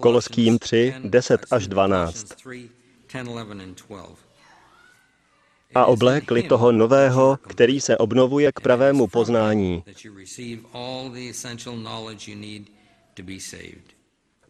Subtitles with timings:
[0.00, 2.26] Koloským 3, 10 až 12.
[5.74, 9.84] A oblékli toho nového, který se obnovuje k pravému poznání.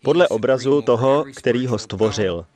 [0.03, 2.47] Podle obrazu toho, který ho stvořil.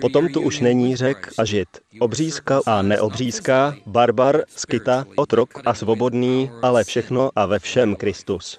[0.00, 1.68] Potom tu už není řek a žid,
[2.00, 8.58] obřízka a neobřízka, barbar, skita, otrok a svobodný, ale všechno a ve všem Kristus.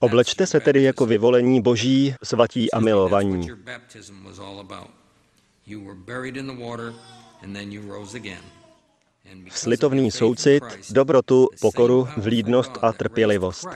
[0.00, 3.48] Oblečte se tedy jako vyvolení boží, svatí a milovaní.
[9.50, 13.66] Slitovný soucit, dobrotu, pokoru, vlídnost a trpělivost.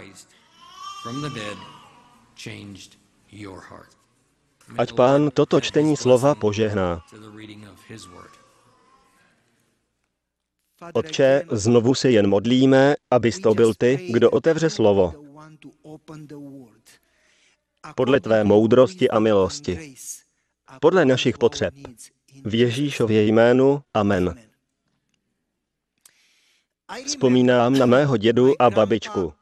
[4.78, 7.02] Ať pán toto čtení slova požehná.
[10.92, 15.29] Otče, znovu se jen modlíme, abys to byl ty, kdo otevře slovo.
[17.96, 19.94] Podle tvé moudrosti a milosti.
[20.80, 21.74] Podle našich potřeb.
[22.44, 23.82] V Ježíšově jménu.
[23.94, 24.34] Amen.
[27.06, 29.32] Vzpomínám na mého dědu a babičku.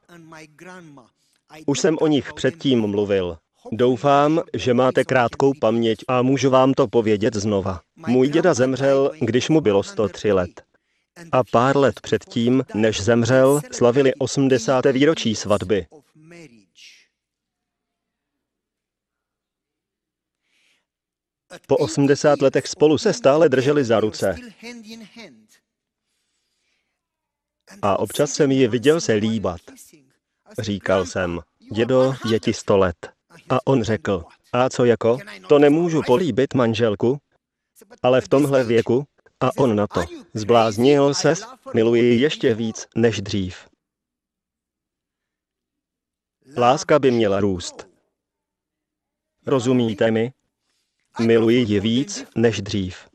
[1.66, 3.38] Už jsem o nich předtím mluvil.
[3.72, 7.80] Doufám, že máte krátkou paměť a můžu vám to povědět znova.
[8.06, 10.62] Můj děda zemřel, když mu bylo 103 let.
[11.33, 14.86] A pár let předtím, než zemřel, slavili 80.
[14.86, 15.86] výročí svatby.
[21.67, 24.37] Po 80 letech spolu se stále drželi za ruce.
[27.83, 29.61] A občas jsem ji viděl se líbat.
[30.59, 31.41] Říkal jsem,
[31.73, 33.12] dědo, je ti sto let.
[33.48, 35.19] A on řekl, a co jako?
[35.48, 37.19] To nemůžu políbit manželku?
[38.03, 39.06] Ale v tomhle věku?
[39.41, 41.42] A on na to, zbláznil ses,
[41.75, 43.69] miluji ji ještě víc než dřív.
[46.56, 47.89] Láska by měla růst.
[49.47, 50.33] Rozumíte mi?
[51.20, 53.08] Miluji ji víc než dřív.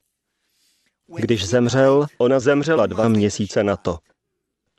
[1.17, 3.97] Když zemřel, ona zemřela dva měsíce na to.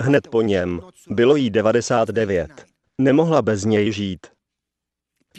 [0.03, 0.81] Hned po něm.
[1.09, 2.67] Bylo jí 99.
[2.99, 4.27] Nemohla bez něj žít.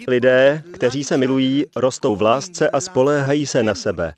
[0.07, 4.13] Lidé, kteří se milují, rostou v lásce a spoléhají se na sebe.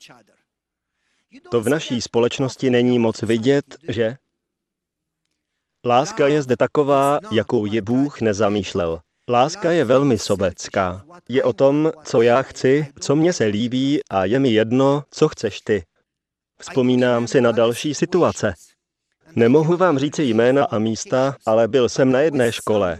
[1.50, 4.16] To v naší společnosti není moc vidět, že?
[5.86, 9.00] Láska je zde taková, jakou je Bůh nezamýšlel.
[9.30, 11.04] Láska je velmi sobecká.
[11.28, 15.28] Je o tom, co já chci, co mně se líbí a je mi jedno, co
[15.28, 15.84] chceš ty.
[16.60, 18.54] Vzpomínám si na další situace.
[19.36, 22.98] Nemohu vám říct jména a místa, ale byl jsem na jedné škole.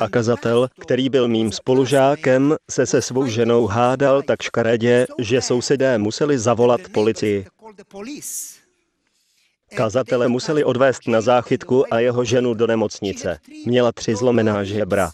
[0.00, 5.98] A kazatel, který byl mým spolužákem, se se svou ženou hádal tak škaredě, že sousedé
[5.98, 7.46] museli zavolat policii.
[9.76, 13.40] Kazatele museli odvést na záchytku a jeho ženu do nemocnice.
[13.66, 15.10] Měla tři zlomená žebra.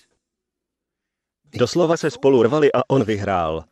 [1.54, 3.64] Doslova se spolu rvali a on vyhrál.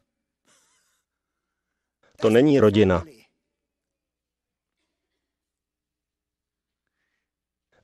[2.21, 3.05] To není rodina.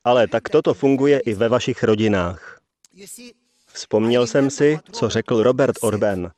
[0.05, 2.61] Ale tak toto funguje i ve vašich rodinách.
[3.67, 6.31] Vzpomněl jsem si, co řekl Robert Orben.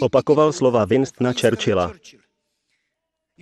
[0.00, 1.92] Opakoval slova Winstona Churchilla.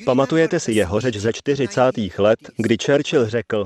[0.05, 1.83] Pamatujete si jeho řeč ze 40.
[2.19, 3.65] let, kdy Churchill řekl,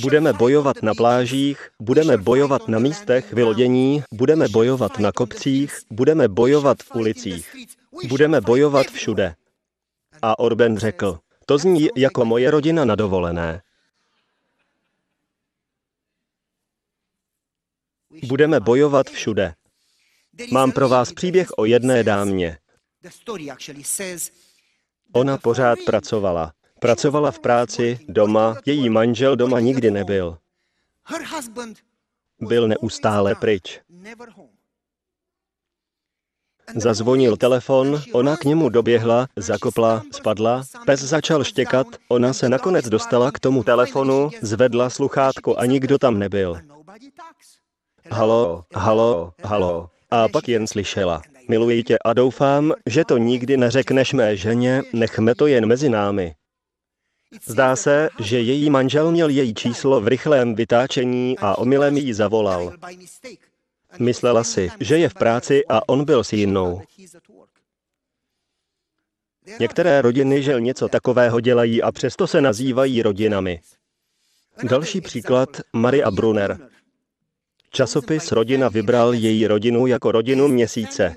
[0.00, 6.82] Budeme bojovat na plážích, budeme bojovat na místech vylodění, budeme bojovat na kopcích, budeme bojovat
[6.82, 7.56] v ulicích,
[8.08, 9.34] budeme bojovat všude.
[10.22, 13.62] A Orben řekl, to zní jako moje rodina na dovolené.
[18.26, 19.54] Budeme bojovat všude.
[20.50, 22.58] Mám pro vás příběh o jedné dámě.
[25.12, 26.52] Ona pořád pracovala.
[26.80, 30.38] Pracovala v práci, doma, její manžel doma nikdy nebyl.
[32.40, 33.80] Byl neustále pryč.
[36.76, 43.30] Zazvonil telefon, ona k němu doběhla, zakopla, spadla, pes začal štěkat, ona se nakonec dostala
[43.30, 46.60] k tomu telefonu, zvedla sluchátko a nikdo tam nebyl.
[48.10, 49.90] Halo, halo, halo.
[50.10, 51.22] A pak jen slyšela.
[51.48, 56.34] Miluji tě a doufám, že to nikdy neřekneš mé ženě, nechme to jen mezi námi.
[57.42, 62.72] Zdá se, že její manžel měl její číslo v rychlém vytáčení a omylem jí zavolal.
[63.98, 66.82] Myslela si, že je v práci a on byl s jinou.
[69.60, 73.60] Některé rodiny žel něco takového dělají a přesto se nazývají rodinami.
[74.62, 76.68] Další příklad Maria Brunner.
[77.74, 81.14] Časopis Rodina vybral její rodinu jako rodinu měsíce.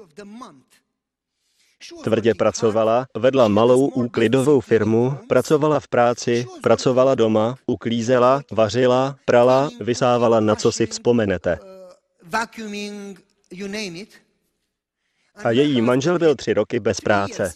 [2.03, 10.39] Tvrdě pracovala, vedla malou úklidovou firmu, pracovala v práci, pracovala doma, uklízela, vařila, prala, vysávala
[10.39, 11.59] na co si vzpomenete.
[15.35, 17.53] A její manžel byl tři roky bez práce.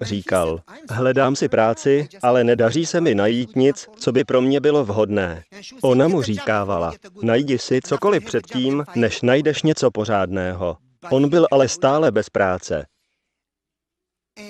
[0.00, 0.60] Říkal,
[0.90, 5.44] hledám si práci, ale nedaří se mi najít nic, co by pro mě bylo vhodné.
[5.82, 10.76] Ona mu říkávala, najdi si cokoliv předtím, než najdeš něco pořádného.
[11.10, 12.86] On byl ale stále bez práce.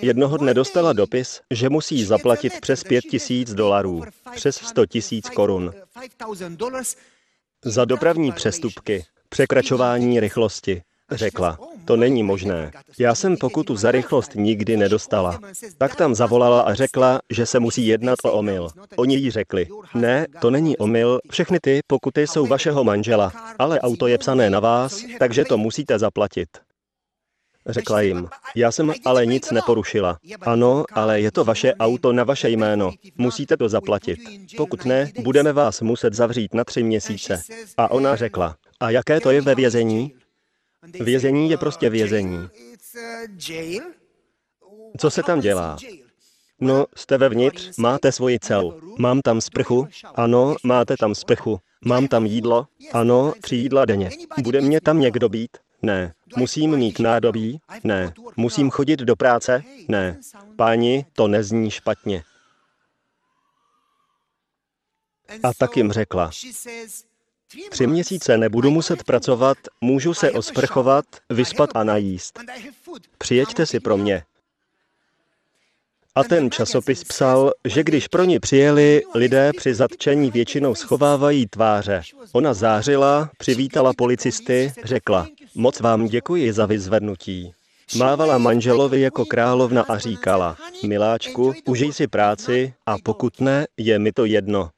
[0.03, 4.03] Jednoho dne dostala dopis, že musí zaplatit přes pět tisíc dolarů,
[4.35, 5.73] přes sto tisíc korun.
[7.65, 12.71] Za dopravní přestupky, překračování rychlosti, Řekla, to není možné.
[12.99, 15.39] Já jsem pokutu za rychlost nikdy nedostala.
[15.79, 18.69] Tak tam zavolala a řekla, že se musí jednat o omyl.
[18.97, 24.07] Oni jí řekli, ne, to není omyl, všechny ty pokuty jsou vašeho manžela, ale auto
[24.07, 26.49] je psané na vás, takže to musíte zaplatit.
[27.69, 30.19] Řekla jim, já jsem ale nic neporušila.
[30.41, 32.93] Ano, ale je to vaše auto na vaše jméno.
[33.19, 34.19] Musíte to zaplatit.
[34.57, 37.43] Pokud ne, budeme vás muset zavřít na tři měsíce.
[37.77, 40.13] A ona řekla, a jaké to je ve vězení?
[40.93, 42.49] Vězení je prostě vězení.
[44.99, 45.77] Co se tam dělá?
[46.61, 48.81] No, jste vevnitř, máte svoji cel.
[48.99, 49.89] Mám tam sprchu?
[50.15, 51.61] Ano, máte tam sprchu.
[51.85, 52.67] Mám tam jídlo?
[52.93, 54.11] Ano, tři jídla denně.
[54.43, 55.51] Bude mě tam někdo být?
[55.83, 56.15] Ne.
[56.37, 57.61] Musím mít nádobí?
[57.85, 58.13] Ne.
[58.37, 59.63] Musím chodit do práce?
[59.89, 60.21] Ne.
[60.57, 62.23] Páni, to nezní špatně.
[65.43, 66.31] A tak jim řekla,
[67.71, 72.39] Tři měsíce nebudu muset pracovat, můžu se osprchovat, vyspat a najíst.
[73.19, 74.23] Přijeďte si pro mě.
[76.15, 82.03] A ten časopis psal, že když pro ní přijeli, lidé při zatčení většinou schovávají tváře.
[82.33, 87.53] Ona zářila, přivítala policisty, řekla, moc vám děkuji za vyzvednutí.
[87.97, 90.57] Mávala manželovi jako královna a říkala,
[90.87, 94.71] miláčku, užij si práci a pokud ne, je mi to jedno.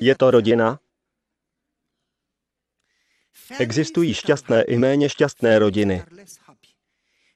[0.00, 0.78] Je to rodina?
[3.58, 6.02] Existují šťastné i méně šťastné rodiny.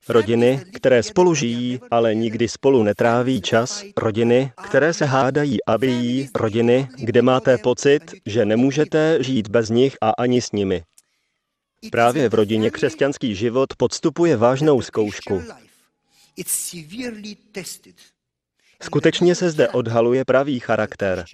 [0.09, 3.85] Rodiny, které spolu žijí, ale nikdy spolu netráví čas.
[3.97, 6.29] Rodiny, které se hádají a bijí.
[6.35, 10.83] Rodiny, kde máte pocit, že nemůžete žít bez nich a ani s nimi.
[11.91, 15.43] Právě v rodině křesťanský život podstupuje vážnou zkoušku.
[18.83, 21.25] Skutečně se zde odhaluje pravý charakter.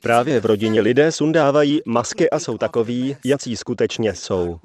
[0.00, 4.60] Právě v rodině lidé sundávají masky a jsou takoví, jací skutečně jsou.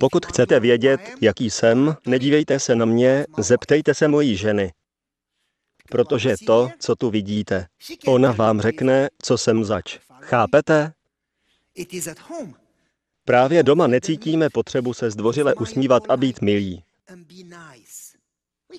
[0.00, 4.72] Pokud chcete vědět, jaký jsem, nedívejte se na mě, zeptejte se mojí ženy.
[5.90, 7.66] Protože to, co tu vidíte,
[8.06, 9.98] ona vám řekne, co jsem zač.
[10.20, 10.92] Chápete?
[13.24, 16.82] Právě doma necítíme potřebu se zdvořile usmívat a být milí.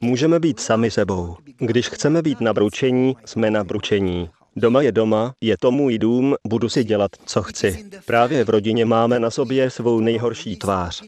[0.02, 1.38] Můžeme být sami sebou.
[1.58, 4.30] Když chceme být na bručení, jsme na bručení.
[4.56, 7.90] Doma je doma, je to můj dům, budu si dělat, co chci.
[8.06, 11.04] Právě v rodině máme na sobě svou nejhorší tvář.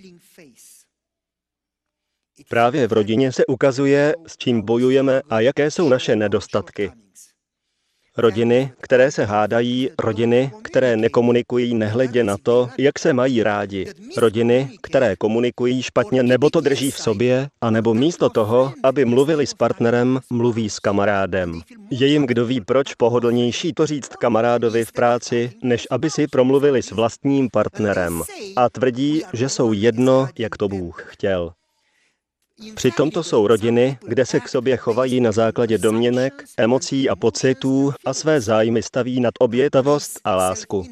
[2.50, 6.92] Právě v rodině se ukazuje, s čím bojujeme a jaké jsou naše nedostatky.
[8.21, 13.88] Rodiny, které se hádají, rodiny, které nekomunikují nehledě na to, jak se mají rádi.
[14.18, 19.54] Rodiny, které komunikují špatně nebo to drží v sobě, anebo místo toho, aby mluvili s
[19.54, 21.61] partnerem, mluví s kamarádem.
[21.92, 26.83] Je jim kdo ví proč pohodlnější to říct kamarádovi v práci, než aby si promluvili
[26.83, 28.23] s vlastním partnerem.
[28.56, 31.52] A tvrdí, že jsou jedno, jak to Bůh chtěl.
[32.75, 37.94] Přitom to jsou rodiny, kde se k sobě chovají na základě domněnek, emocí a pocitů
[38.06, 40.85] a své zájmy staví nad obětavost a lásku.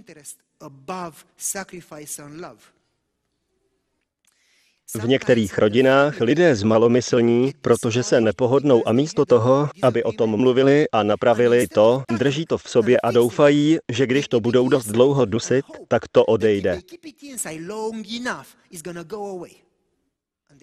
[4.95, 10.89] V některých rodinách lidé zmalomyslní, protože se nepohodnou a místo toho, aby o tom mluvili
[10.91, 15.25] a napravili to, drží to v sobě a doufají, že když to budou dost dlouho
[15.25, 16.81] dusit, tak to odejde.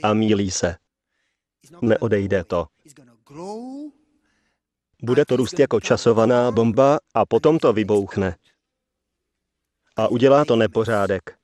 [0.03, 0.77] A mílí se.
[1.83, 2.67] Neodejde to.
[5.03, 8.37] Bude to růst jako časovaná bomba a potom to vybouchne.
[9.97, 11.39] A udělá to nepořádek.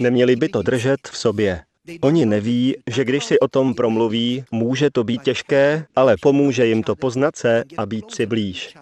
[0.00, 1.64] Neměli by to držet v sobě.
[2.00, 6.82] Oni neví, že když si o tom promluví, může to být těžké, ale pomůže jim
[6.82, 8.74] to poznat se a být si blíž.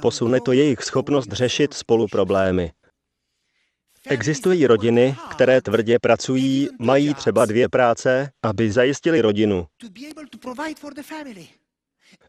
[0.00, 2.72] Posune to jejich schopnost řešit spolu problémy.
[4.08, 9.66] Existují rodiny, které tvrdě pracují, mají třeba dvě práce, aby zajistili rodinu.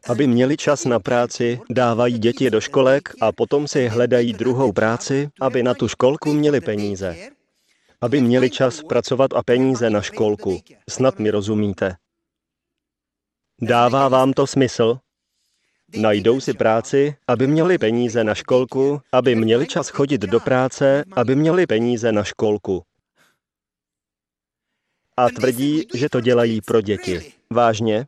[0.08, 5.28] Aby měli čas na práci, dávají děti do školek a potom si hledají druhou práci,
[5.40, 7.16] aby na tu školku měli peníze.
[8.00, 10.60] Aby měli čas pracovat a peníze na školku.
[10.90, 11.96] Snad mi rozumíte.
[13.62, 14.98] Dává vám to smysl?
[15.96, 21.36] Najdou si práci, aby měli peníze na školku, aby měli čas chodit do práce, aby
[21.36, 22.82] měli peníze na školku.
[25.16, 27.32] A tvrdí, že to dělají pro děti.
[27.50, 28.06] Vážně?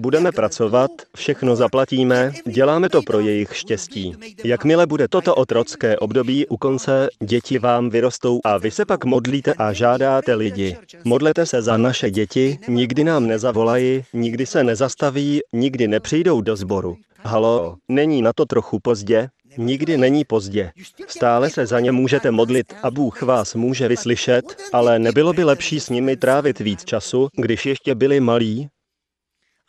[0.00, 4.14] Budeme pracovat, všechno zaplatíme, děláme to pro jejich štěstí.
[4.44, 9.54] Jakmile bude toto otrocké období u konce, děti vám vyrostou a vy se pak modlíte
[9.54, 10.76] a žádáte lidi.
[11.04, 16.96] Modlete se za naše děti, nikdy nám nezavolají, nikdy se nezastaví, nikdy nepřijdou do sboru.
[17.22, 19.28] Halo, není na to trochu pozdě?
[19.56, 20.70] Nikdy není pozdě.
[21.06, 25.80] Stále se za ně můžete modlit a Bůh vás může vyslyšet, ale nebylo by lepší
[25.80, 28.68] s nimi trávit víc času, když ještě byli malí,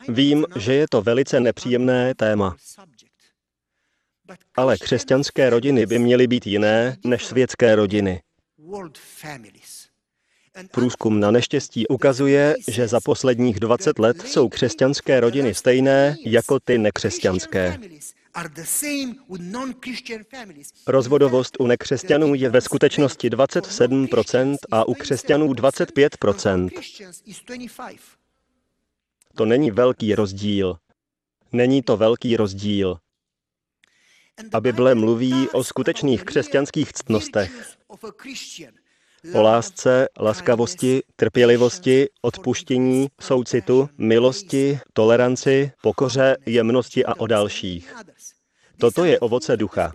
[0.10, 2.56] Vím, že je to velice nepříjemné téma.
[4.56, 8.22] Ale křesťanské rodiny by měly být jiné než světské rodiny.
[10.72, 16.78] Průzkum na neštěstí ukazuje, že za posledních 20 let jsou křesťanské rodiny stejné jako ty
[16.78, 17.78] nekřesťanské.
[20.88, 26.70] Rozvodovost u nekřesťanů je ve skutečnosti 27% a u křesťanů 25%.
[29.36, 30.78] To není velký rozdíl.
[31.52, 32.98] Není to velký rozdíl.
[34.54, 37.78] A Bible mluví o skutečných křesťanských ctnostech.
[39.34, 47.96] O lásce, laskavosti, trpělivosti, odpuštění, soucitu, milosti, toleranci, pokoře, jemnosti a o dalších.
[48.78, 49.92] Toto je ovoce ducha.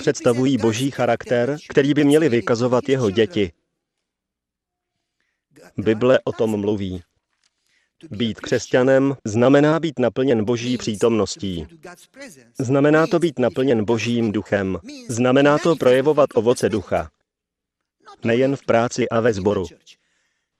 [0.00, 3.52] Představují boží charakter, který by měli vykazovat jeho děti.
[5.76, 7.02] Bible o tom mluví.
[8.10, 11.66] Být křesťanem znamená být naplněn boží přítomností.
[12.58, 14.78] Znamená to být naplněn božím duchem.
[15.08, 17.10] Znamená to projevovat ovoce ducha.
[18.24, 19.66] Nejen v práci a ve sboru.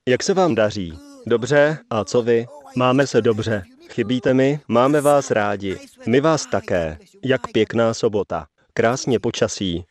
[0.08, 0.98] Jak se vám daří?
[1.26, 2.46] Dobře, a co vy?
[2.76, 3.62] Máme se dobře.
[3.90, 4.60] Chybíte mi?
[4.68, 5.78] Máme vás rádi.
[6.06, 6.98] My vás také.
[7.24, 8.46] Jak pěkná sobota.
[8.74, 9.84] Krásně počasí.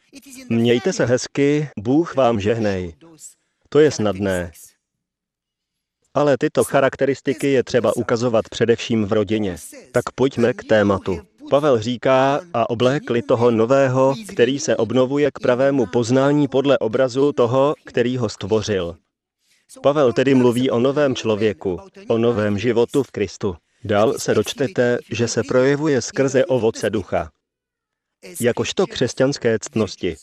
[0.50, 2.94] Mějte se hezky, Bůh vám žehnej.
[3.70, 4.52] To je snadné.
[6.14, 9.56] Ale tyto charakteristiky je třeba ukazovat především v rodině.
[9.92, 11.20] Tak pojďme k tématu.
[11.50, 17.76] Pavel říká, a oblékli toho nového, který se obnovuje k pravému poznání podle obrazu toho,
[17.86, 18.96] který ho stvořil.
[19.84, 23.56] Pavel tedy mluví o novém člověku, o novém životu v Kristu.
[23.84, 27.30] Dál se dočtete, že se projevuje skrze ovoce ducha.
[28.42, 30.16] Jakožto křesťanské ctnosti.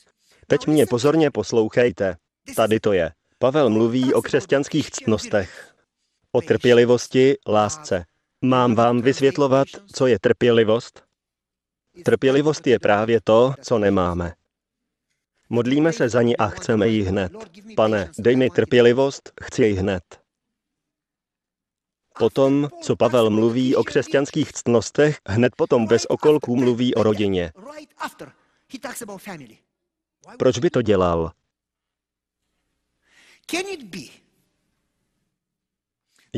[0.47, 2.17] Teď mě pozorně poslouchejte.
[2.57, 3.11] Tady to je.
[3.39, 5.76] Pavel mluví o křesťanských ctnostech
[6.37, 8.05] o trpělivosti, lásce.
[8.43, 11.03] Mám vám vysvětlovat, co je trpělivost?
[12.05, 14.35] Trpělivost je právě to, co nemáme.
[15.49, 17.33] Modlíme se za ní a chceme ji hned.
[17.77, 20.03] Pane, dej mi trpělivost, chci ji hned.
[22.19, 27.53] Potom, co Pavel mluví o křesťanských ctnostech, hned potom bez okolků mluví o rodině.
[30.39, 31.33] Proč by to dělal?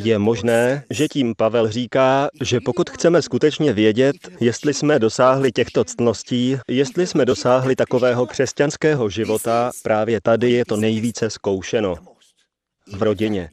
[0.05, 5.85] Je možné, že tím Pavel říká, že pokud chceme skutečně vědět, jestli jsme dosáhli těchto
[5.85, 11.95] ctností, jestli jsme dosáhli takového křesťanského života, právě tady je to nejvíce zkoušeno.
[12.93, 13.51] V rodině.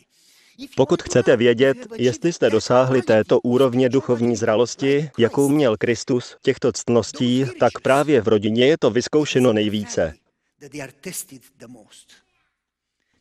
[0.76, 7.46] Pokud chcete vědět, jestli jste dosáhli této úrovně duchovní zralosti, jakou měl Kristus těchto ctností,
[7.60, 10.14] tak právě v rodině je to vyzkoušeno nejvíce.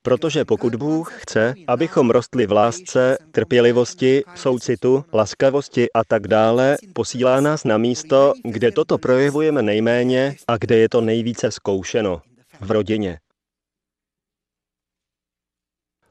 [0.05, 7.41] Protože pokud Bůh chce, abychom rostli v lásce, trpělivosti, soucitu, laskavosti a tak dále, posílá
[7.41, 12.23] nás na místo, kde toto projevujeme nejméně a kde je to nejvíce zkoušeno.
[12.61, 13.19] V rodině.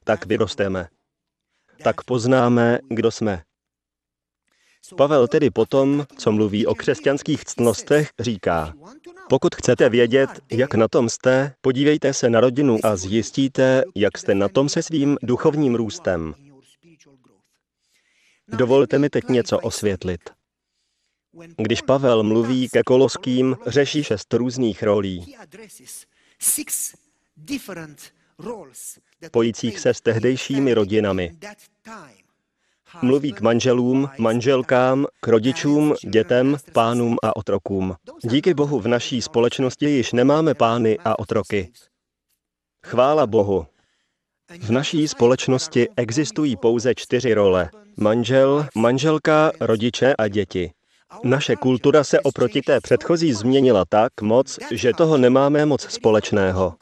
[0.04, 0.88] Tak vyrosteme.
[1.84, 3.44] Tak poznáme, kdo jsme.
[4.98, 8.74] Pavel tedy potom, co mluví o křesťanských ctnostech, říká,
[9.30, 14.36] pokud chcete vědět, jak na tom jste, podívejte se na rodinu a zjistíte, jak jste
[14.36, 16.34] na tom se svým duchovním růstem.
[18.48, 20.22] Dovolte mi teď něco osvětlit.
[21.58, 25.36] Když Pavel mluví ke Koloským, řeší šest různých rolí,
[29.32, 31.38] pojících se s tehdejšími rodinami.
[33.02, 37.96] Mluví k manželům, manželkám, k rodičům, dětem, pánům a otrokům.
[38.24, 41.72] Díky Bohu v naší společnosti již nemáme pány a otroky.
[42.86, 43.66] Chvála Bohu.
[44.60, 47.70] V naší společnosti existují pouze čtyři role.
[47.98, 50.72] Manžel, manželka, rodiče a děti.
[51.24, 56.74] Naše kultura se oproti té předchozí změnila tak moc, že toho nemáme moc společného.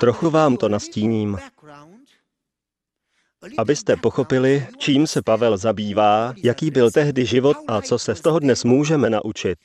[0.00, 1.38] Trochu vám to nastíním.
[3.58, 8.38] Abyste pochopili, čím se Pavel zabývá, jaký byl tehdy život a co se z toho
[8.38, 9.58] dnes můžeme naučit.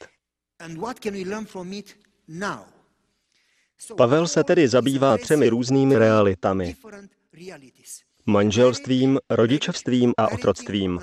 [3.98, 6.76] Pavel se tedy zabývá třemi různými realitami.
[8.26, 11.00] Manželstvím, rodičovstvím a otroctvím.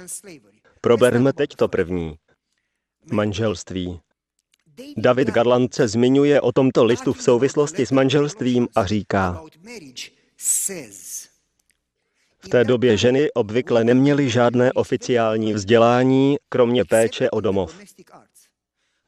[0.80, 2.14] Proberme teď to první.
[3.12, 4.00] Manželství.
[4.96, 9.42] David Garland se zmiňuje o tomto listu v souvislosti s manželstvím a říká,
[12.44, 17.78] v té době ženy obvykle neměly žádné oficiální vzdělání, kromě péče o domov.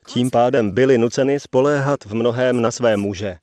[0.06, 3.36] Tím pádem byly nuceny spoléhat v mnohém na své muže.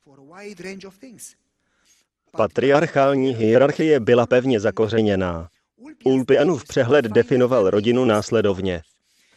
[2.31, 5.47] Patriarchální hierarchie byla pevně zakořeněná.
[6.03, 8.81] Ulpianův přehled definoval rodinu následovně.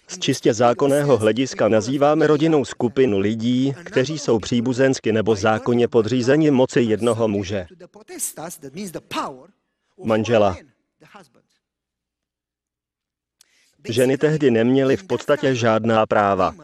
[0.08, 6.80] Z čistě zákonného hlediska nazýváme rodinou skupinu lidí, kteří jsou příbuzensky nebo zákonně podřízeni moci
[6.80, 7.66] jednoho muže.
[10.04, 10.56] Manžela.
[13.88, 16.54] Ženy tehdy neměly v podstatě žádná práva.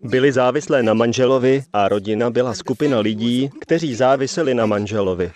[0.00, 5.32] Byly závislé na manželovi a rodina byla skupina lidí, kteří záviseli na manželovi.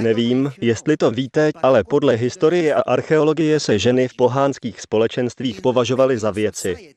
[0.00, 6.18] Nevím, jestli to víte, ale podle historie a archeologie se ženy v pohánských společenstvích považovaly
[6.18, 6.94] za věci.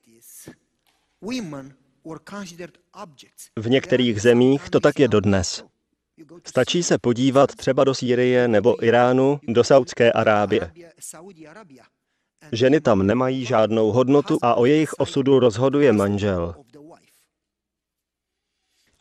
[3.60, 5.63] V některých zemích to tak je dodnes.
[6.48, 10.72] Stačí se podívat třeba do Sýrie nebo Iránu, do Saudské Arábie.
[12.51, 16.55] Ženy tam nemají žádnou hodnotu a o jejich osudu rozhoduje manžel.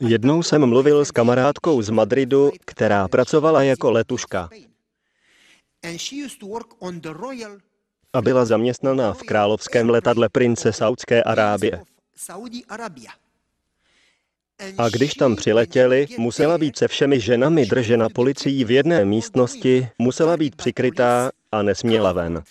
[0.00, 4.48] Jednou jsem mluvil s kamarádkou z Madridu, která pracovala jako letuška.
[8.12, 11.82] A byla zaměstnaná v královském letadle prince Saudské Arábie.
[14.78, 20.36] A když tam přiletěli, musela být se všemi ženami držena policií v jedné místnosti, musela
[20.36, 22.42] být přikrytá a nesměla ven.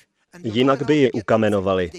[0.44, 1.92] Jinak by ji ukamenovali.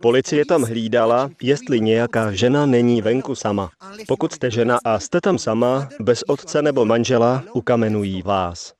[0.00, 3.70] Policie tam hlídala, jestli nějaká žena není venku sama.
[4.08, 8.74] Pokud jste žena a jste tam sama, bez otce nebo manžela, ukamenují vás.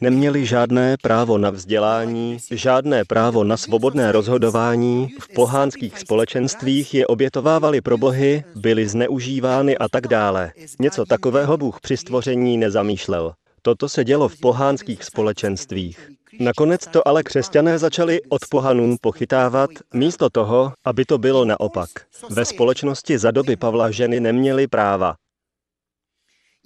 [0.00, 7.80] Neměli žádné právo na vzdělání, žádné právo na svobodné rozhodování, v pohánských společenstvích je obětovávali
[7.80, 10.52] pro bohy, byly zneužívány a tak dále.
[10.78, 13.32] Něco takového Bůh při stvoření nezamýšlel.
[13.62, 16.10] Toto se dělo v pohánských společenstvích.
[16.40, 21.88] Nakonec to ale křesťané začali od pohanům pochytávat, místo toho, aby to bylo naopak.
[22.30, 25.14] Ve společnosti za doby Pavla ženy neměly práva.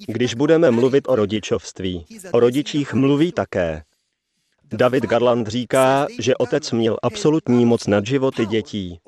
[0.07, 3.83] Když budeme mluvit o rodičovství, o rodičích mluví také.
[4.73, 8.99] David Garland říká, že otec měl absolutní moc nad životy dětí.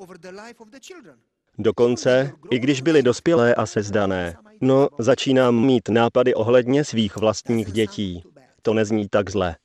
[1.57, 4.35] Dokonce, i když byly dospělé a sezdané.
[4.61, 8.23] No, začínám mít nápady ohledně svých vlastních dětí.
[8.61, 9.55] To nezní tak zle.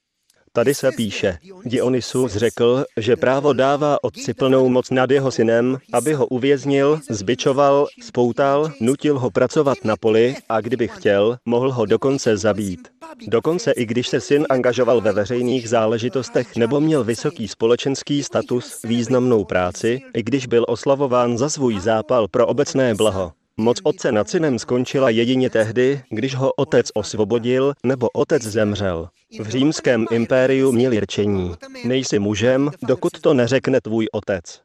[0.52, 6.12] Tady se píše, Dionysus řekl, že právo dává otci plnou moc nad jeho synem, aby
[6.12, 12.36] ho uvěznil, zbičoval, spoutal, nutil ho pracovat na poli a kdyby chtěl, mohl ho dokonce
[12.36, 12.88] zabít.
[13.26, 19.44] Dokonce i když se syn angažoval ve veřejných záležitostech nebo měl vysoký společenský status, významnou
[19.44, 23.32] práci, i když byl oslavován za svůj zápal pro obecné blaho.
[23.60, 29.08] Moc otce nad synem skončila jedině tehdy, když ho otec osvobodil nebo otec zemřel.
[29.40, 31.54] V římském impériu měli rčení.
[31.84, 34.60] Nejsi mužem, dokud to neřekne tvůj otec.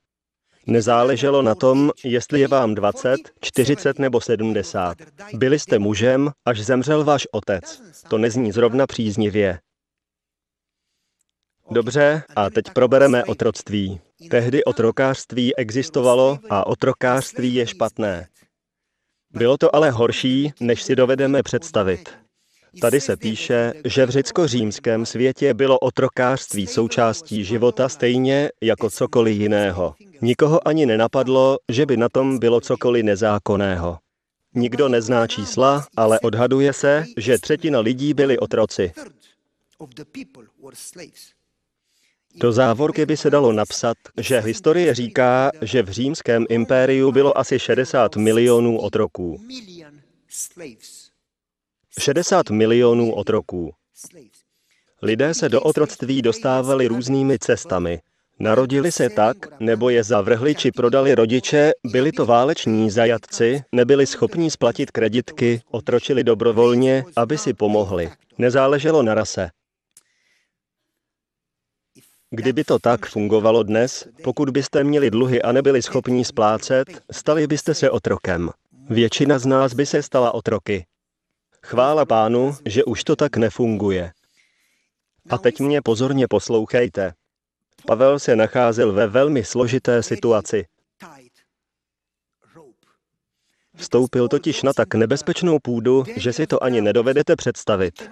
[0.68, 4.98] Nezáleželo na tom, jestli je vám 20, 40 nebo 70.
[5.34, 7.82] Byli jste mužem, až zemřel váš otec.
[8.08, 9.60] To nezní zrovna příznivě.
[11.72, 14.00] Dobře, a teď probereme otroctví.
[14.30, 18.28] Tehdy otrokářství existovalo a otrokářství je špatné.
[19.36, 22.10] Bylo to ale horší, než si dovedeme představit.
[22.82, 29.96] Tady se píše, že v řecko-římském světě bylo otrokářství součástí života stejně jako cokoliv jiného.
[30.22, 33.98] Nikoho ani nenapadlo, že by na tom bylo cokoliv nezákonného.
[34.56, 38.92] Nikdo nezná čísla, ale odhaduje se, že třetina lidí byli otroci.
[42.36, 47.60] Do závorky by se dalo napsat, že historie říká, že v římském impériu bylo asi
[47.60, 49.42] 60 milionů otroků.
[52.00, 53.74] 60 milionů otroků.
[55.02, 58.02] Lidé se do otroctví dostávali různými cestami.
[58.40, 64.52] Narodili se tak, nebo je zavrhli či prodali rodiče, byli to váleční zajatci, nebyli schopní
[64.52, 68.12] splatit kreditky, otročili dobrovolně, aby si pomohli.
[68.38, 69.50] Nezáleželo na rase.
[72.36, 77.74] Kdyby to tak fungovalo dnes, pokud byste měli dluhy a nebyli schopní splácet, stali byste
[77.74, 78.50] se otrokem.
[78.90, 80.86] Většina z nás by se stala otroky.
[81.64, 84.12] Chvála pánu, že už to tak nefunguje.
[85.30, 87.14] A teď mě pozorně poslouchejte.
[87.88, 90.66] Pavel se nacházel ve velmi složité situaci.
[93.76, 98.10] Vstoupil totiž na tak nebezpečnou půdu, že si to ani nedovedete představit.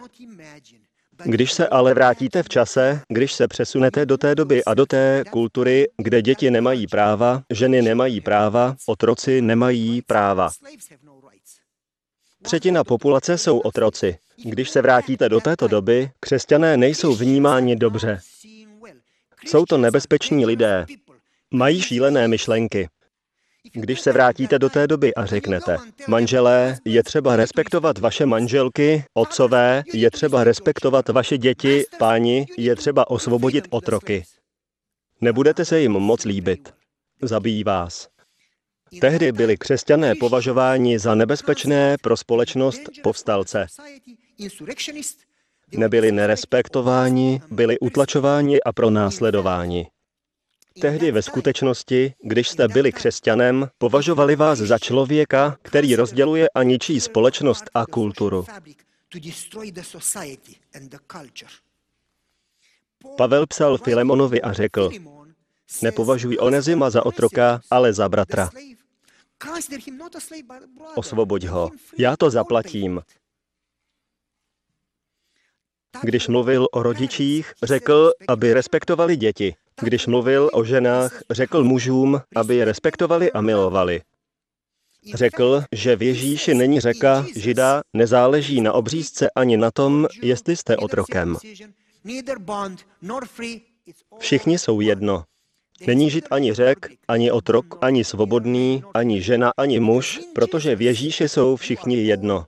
[1.26, 5.24] Když se ale vrátíte v čase, když se přesunete do té doby a do té
[5.30, 10.50] kultury, kde děti nemají práva, ženy nemají práva, otroci nemají práva.
[12.42, 14.18] Třetina populace jsou otroci.
[14.46, 18.20] Když se vrátíte do této doby, křesťané nejsou vnímáni dobře.
[19.46, 20.86] Jsou to nebezpeční lidé.
[21.52, 22.90] Mají šílené myšlenky.
[23.72, 29.84] Když se vrátíte do té doby a řeknete, manželé, je třeba respektovat vaše manželky, otcové,
[29.94, 34.24] je třeba respektovat vaše děti, páni, je třeba osvobodit otroky.
[35.22, 36.74] Nebudete se jim moc líbit.
[37.22, 38.08] Zabijí vás.
[39.02, 43.68] Tehdy byli křesťané považováni za nebezpečné pro společnost povstalce.
[45.78, 49.88] Nebyli nerespektováni, byli utlačováni a pronásledováni.
[50.82, 57.00] Tehdy ve skutečnosti, když jste byli křesťanem, považovali vás za člověka, který rozděluje a ničí
[57.00, 58.46] společnost a kulturu.
[63.18, 64.90] Pavel psal Filemonovi a řekl,
[65.82, 68.50] nepovažuj Onezima za otroka, ale za bratra.
[70.96, 73.02] Osvoboď ho, já to zaplatím.
[76.02, 79.56] Když mluvil o rodičích, řekl, aby respektovali děti.
[79.82, 84.02] Když mluvil o ženách, řekl mužům, aby je respektovali a milovali.
[85.14, 90.78] Řekl, že v Ježíši není řeka, žida, nezáleží na obřízce ani na tom, jestli jste
[90.78, 91.38] otrokem.
[94.20, 95.24] Všichni jsou jedno.
[95.88, 101.30] Není žid ani řek, ani otrok, ani svobodný, ani žena, ani muž, protože v Ježíši
[101.30, 102.46] jsou všichni jedno.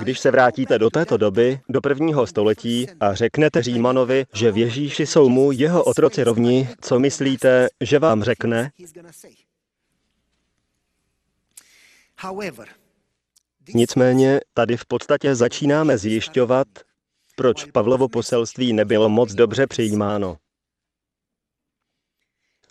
[0.00, 5.06] Když se vrátíte do této doby, do prvního století, a řeknete Římanovi, že v Ježíši
[5.06, 8.70] jsou mu jeho otroci rovni, co myslíte, že vám řekne?
[13.74, 16.68] Nicméně tady v podstatě začínáme zjišťovat,
[17.36, 20.36] proč Pavlovo poselství nebylo moc dobře přijímáno.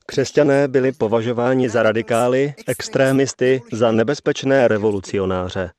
[0.06, 5.72] Křesťané byli považováni za radikály, extrémisty, za nebezpečné revolucionáře.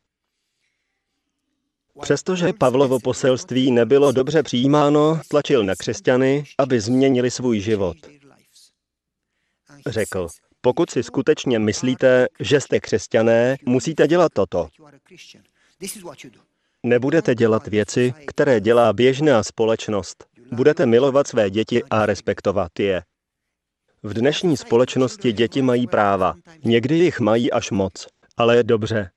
[2.01, 7.97] Přestože Pavlovo poselství nebylo dobře přijímáno, tlačil na křesťany, aby změnili svůj život.
[9.87, 10.29] Řekl,
[10.61, 14.69] pokud si skutečně myslíte, že jste křesťané, musíte dělat toto.
[16.83, 20.25] Nebudete dělat věci, které dělá běžná společnost.
[20.53, 23.03] Budete milovat své děti a respektovat je.
[24.03, 26.35] V dnešní společnosti děti mají práva.
[26.65, 28.07] Někdy jich mají až moc.
[28.37, 29.11] Ale dobře,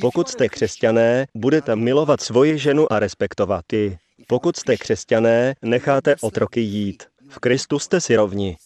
[0.00, 3.98] pokud jste křesťané, budete milovat svoji ženu a respektovat ji.
[4.26, 7.02] Pokud jste křesťané, necháte otroky jít.
[7.28, 8.56] V Kristu jste si rovni.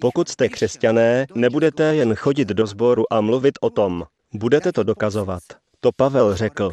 [0.00, 4.04] Pokud jste křesťané, nebudete jen chodit do sboru a mluvit o tom.
[4.34, 5.42] Budete to dokazovat.
[5.80, 6.72] To Pavel řekl.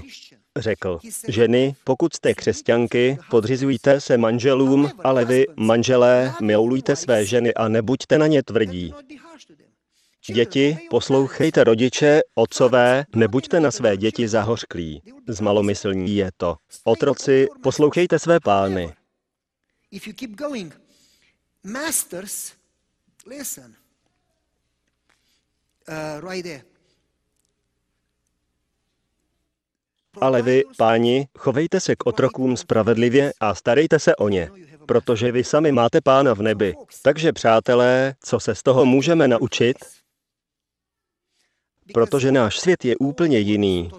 [0.58, 7.68] Řekl, ženy, pokud jste křesťanky, podřizujte se manželům, ale vy, manželé, milujte své ženy a
[7.68, 8.94] nebuďte na ně tvrdí.
[10.32, 15.02] Děti, poslouchejte rodiče, otcové, nebuďte na své děti zahořklí.
[15.28, 16.56] Zmalomyslní je to.
[16.84, 18.94] Otroci, poslouchejte své pány.
[30.22, 34.50] Ale vy, páni, chovejte se k otrokům spravedlivě a starejte se o ně,
[34.86, 36.74] protože vy sami máte pána v nebi.
[37.02, 40.03] Takže, přátelé, co se z toho můžeme naučit?
[41.94, 43.92] Protože náš svět je úplně jiný.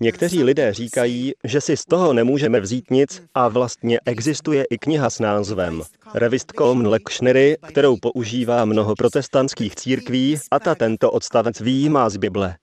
[0.00, 5.10] Někteří lidé říkají, že si z toho nemůžeme vzít nic a vlastně existuje i kniha
[5.10, 5.82] s názvem
[6.14, 12.56] Revistkom Lekšnery, kterou používá mnoho protestantských církví a ta tento odstavec výjímá z Bible.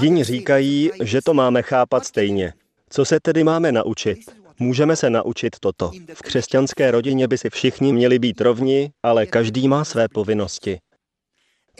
[0.00, 2.52] Jiní říkají, že to máme chápat stejně.
[2.90, 4.18] Co se tedy máme naučit?
[4.58, 5.90] Můžeme se naučit toto.
[6.14, 10.78] V křesťanské rodině by si všichni měli být rovni, ale každý má své povinnosti.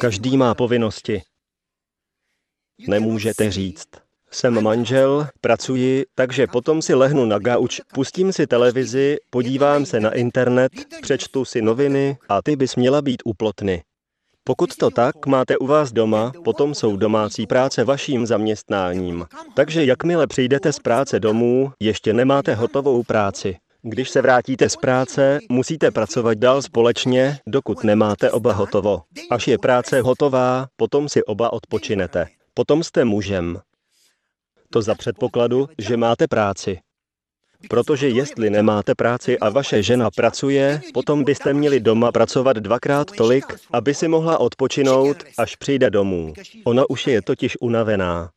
[0.00, 1.22] Každý má povinnosti.
[2.88, 3.88] Nemůžete říct,
[4.30, 10.14] Jsem manžel, pracuji, takže potom si lehnu na gauč, pustím si televizi, podívám se na
[10.14, 13.82] internet, přečtu si noviny a ty bys měla být uplotny.
[14.44, 19.26] Pokud to tak máte u vás doma, potom jsou domácí práce vaším zaměstnáním.
[19.54, 23.56] Takže jakmile přijdete z práce domů, ještě nemáte hotovou práci.
[23.82, 29.02] Když se vrátíte z práce, musíte pracovat dál společně, dokud nemáte oba hotovo.
[29.30, 32.26] Až je práce hotová, potom si oba odpočinete.
[32.54, 33.60] Potom jste mužem.
[34.70, 36.78] To za předpokladu, že máte práci.
[37.70, 43.44] Protože jestli nemáte práci a vaše žena pracuje, potom byste měli doma pracovat dvakrát tolik,
[43.72, 46.32] aby si mohla odpočinout, až přijde domů.
[46.64, 48.30] Ona už je totiž unavená.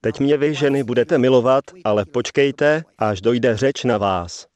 [0.00, 4.51] Teď mě vy, ženy, budete milovat, ale počkejte, až dojde řeč na vás.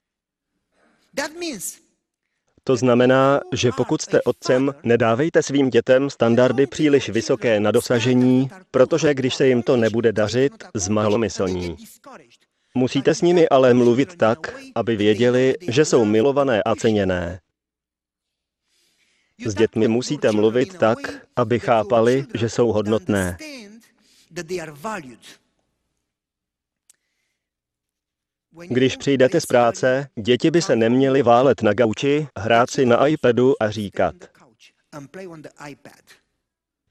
[2.65, 9.15] To znamená, že pokud jste otcem, nedávejte svým dětem standardy příliš vysoké na dosažení, protože
[9.15, 11.77] když se jim to nebude dařit, zmalomyslní.
[12.75, 17.41] Musíte s nimi ale mluvit tak, aby věděli, že jsou milované a ceněné.
[19.47, 20.99] S dětmi musíte mluvit tak,
[21.37, 23.37] aby chápali, že jsou hodnotné.
[28.69, 33.63] Když přijdete z práce, děti by se neměly válet na gauči, hrát si na iPadu
[33.63, 34.15] a říkat.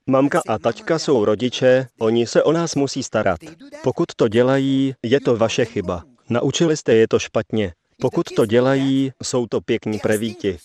[0.08, 3.40] Mamka a taťka jsou rodiče, oni se o nás musí starat.
[3.84, 6.04] Pokud to dělají, je to vaše chyba.
[6.30, 7.74] Naučili jste je to špatně.
[8.02, 10.58] Pokud to dělají, jsou to pěkní prevíti.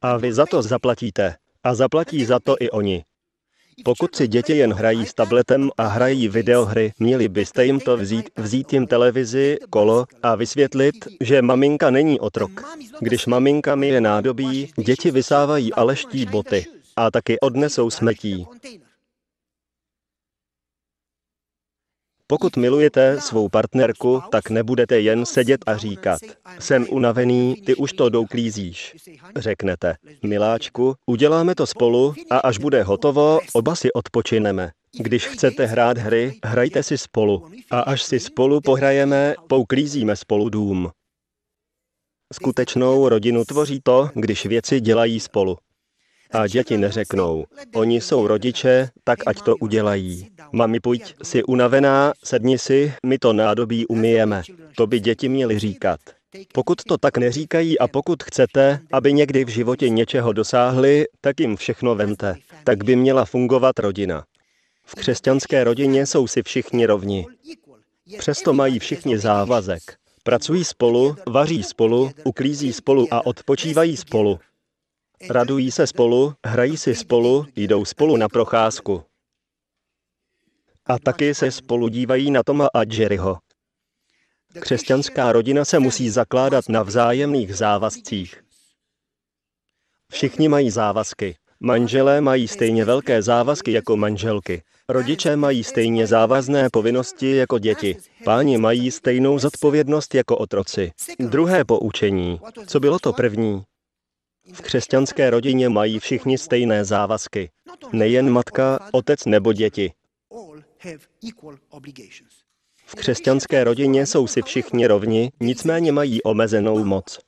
[0.00, 1.36] A vy za to zaplatíte.
[1.64, 3.04] A zaplatí za to i oni.
[3.84, 8.30] Pokud si děti jen hrají s tabletem a hrají videohry, měli byste jim to vzít,
[8.36, 12.50] vzít jim televizi, kolo a vysvětlit, že maminka není otrok.
[13.00, 18.46] Když maminka je nádobí, děti vysávají aleští boty a taky odnesou smetí.
[22.32, 26.20] Pokud milujete svou partnerku, tak nebudete jen sedět a říkat,
[26.58, 28.96] jsem unavený, ty už to douklízíš.
[29.36, 34.70] Řeknete, miláčku, uděláme to spolu a až bude hotovo, oba si odpočineme.
[34.98, 37.50] Když chcete hrát hry, hrajte si spolu.
[37.70, 40.90] A až si spolu pohrajeme, pouklízíme spolu dům.
[42.32, 45.58] Skutečnou rodinu tvoří to, když věci dělají spolu.
[46.32, 50.28] A děti neřeknou, oni jsou rodiče, tak ať to udělají.
[50.52, 54.42] Mami, pojď, jsi unavená, sedni si, my to nádobí umyjeme.
[54.76, 56.00] To by děti měly říkat.
[56.54, 61.56] Pokud to tak neříkají a pokud chcete, aby někdy v životě něčeho dosáhli, tak jim
[61.56, 62.34] všechno vemte.
[62.64, 64.24] Tak by měla fungovat rodina.
[64.84, 67.26] V křesťanské rodině jsou si všichni rovni.
[68.18, 69.82] Přesto mají všichni závazek.
[70.22, 74.38] Pracují spolu, vaří spolu, uklízí spolu a odpočívají spolu.
[75.30, 79.02] Radují se spolu, hrají si spolu, jdou spolu na procházku.
[80.86, 83.38] A taky se spolu dívají na Toma a Jerryho.
[84.60, 88.44] Křesťanská rodina se musí zakládat na vzájemných závazcích.
[90.12, 91.36] Všichni mají závazky.
[91.60, 94.62] Manželé mají stejně velké závazky jako manželky.
[94.88, 97.96] Rodiče mají stejně závazné povinnosti jako děti.
[98.24, 100.92] Páni mají stejnou zodpovědnost jako otroci.
[101.18, 102.40] Druhé poučení.
[102.66, 103.62] Co bylo to první?
[104.52, 107.50] V křesťanské rodině mají všichni stejné závazky.
[107.92, 109.92] Nejen matka, otec nebo děti.
[112.86, 117.18] V křesťanské rodině jsou si všichni rovni, nicméně mají omezenou moc.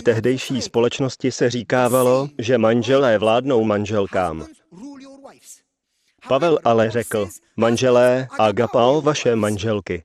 [0.00, 4.46] V tehdejší společnosti se říkávalo, že manželé vládnou manželkám.
[6.28, 10.04] Pavel ale řekl, manželé, agapao vaše manželky.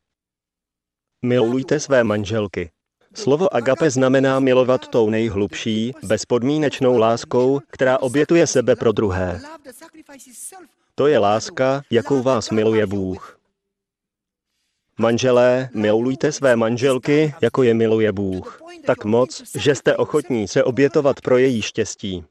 [1.22, 2.72] Milujte své manželky.
[3.20, 9.42] Slovo agape znamená milovat tou nejhlubší, bezpodmínečnou láskou, která obětuje sebe pro druhé.
[10.96, 13.40] To je láska, jakou vás miluje Bůh.
[14.98, 18.62] Manželé, milujte své manželky, jako je miluje Bůh.
[18.86, 22.24] Tak moc, že jste ochotní se obětovat pro její štěstí.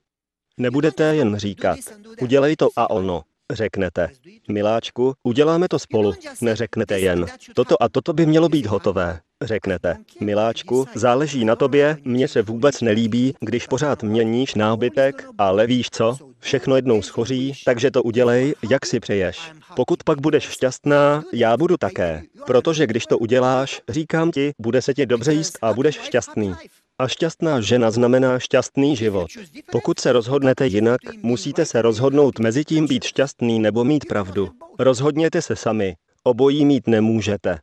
[0.56, 1.78] Nebudete jen říkat,
[2.22, 3.22] udělej to a ono.
[3.52, 4.08] Řeknete,
[4.48, 6.14] miláčku, uděláme to spolu.
[6.40, 9.20] Neřeknete jen, toto a toto by mělo být hotové.
[9.42, 15.90] Řeknete, miláčku, záleží na tobě, mně se vůbec nelíbí, když pořád měníš nábytek, ale víš
[15.90, 19.52] co, všechno jednou schoří, takže to udělej, jak si přeješ.
[19.76, 22.22] Pokud pak budeš šťastná, já budu také.
[22.46, 26.54] Protože když to uděláš, říkám ti, bude se ti dobře jíst a budeš šťastný.
[26.98, 29.30] A šťastná žena znamená šťastný život.
[29.72, 34.50] Pokud se rozhodnete jinak, musíte se rozhodnout mezi tím být šťastný nebo mít pravdu.
[34.78, 35.96] Rozhodněte se sami.
[36.22, 37.58] Obojí mít nemůžete.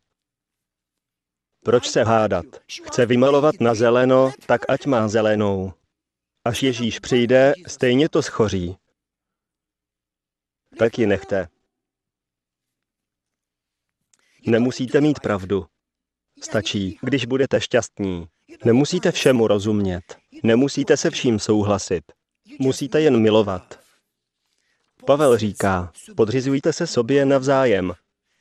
[1.63, 2.45] Proč se hádat?
[2.85, 5.73] Chce vymalovat na zeleno, tak ať má zelenou.
[6.45, 8.77] Až Ježíš přijde, stejně to schoří.
[10.77, 11.47] Tak ji nechte.
[14.47, 15.65] Nemusíte mít pravdu.
[16.41, 18.27] Stačí, když budete šťastní.
[18.65, 20.03] Nemusíte všemu rozumět.
[20.43, 22.03] Nemusíte se vším souhlasit.
[22.59, 23.79] Musíte jen milovat.
[25.05, 27.93] Pavel říká, podřizujte se sobě navzájem.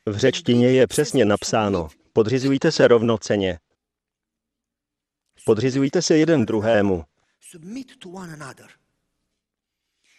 [0.07, 3.59] V řečtině je přesně napsáno, podřizujte se rovnoceně.
[5.44, 7.04] Podřizujte se jeden druhému.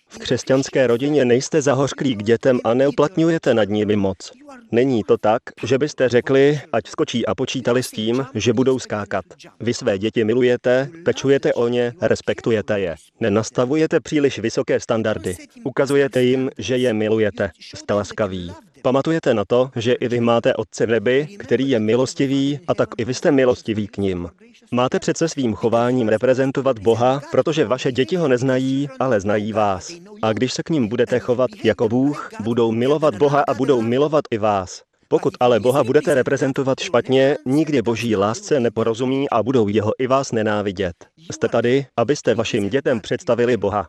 [0.09, 4.31] V křesťanské rodině nejste zahořklí k dětem a neuplatňujete nad nimi moc.
[4.71, 9.25] Není to tak, že byste řekli, ať skočí a počítali s tím, že budou skákat.
[9.59, 12.95] Vy své děti milujete, pečujete o ně, respektujete je.
[13.19, 15.37] Nenastavujete příliš vysoké standardy.
[15.63, 17.51] Ukazujete jim, že je milujete.
[17.75, 18.51] Jste laskaví.
[18.85, 22.89] Pamatujete na to, že i vy máte Otce v nebi, který je milostivý, a tak
[22.97, 24.29] i vy jste milostiví k ním.
[24.71, 29.91] Máte přece svým chováním reprezentovat Boha, protože vaše děti ho neznají, ale znají vás.
[30.21, 34.23] A když se k ním budete chovat jako Bůh, budou milovat Boha a budou milovat
[34.31, 34.83] i vás.
[35.07, 40.31] Pokud ale Boha budete reprezentovat špatně, nikdy boží lásce neporozumí a budou jeho i vás
[40.31, 40.95] nenávidět.
[41.31, 43.87] Jste tady, abyste vašim dětem představili Boha.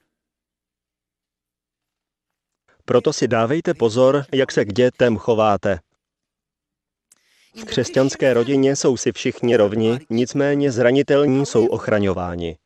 [2.87, 5.81] Proto si dávejte pozor, jak se k dětem chováte.
[7.55, 12.59] V křesťanské rodině jsou si všichni rovni, nicméně zranitelní jsou ochraňováni.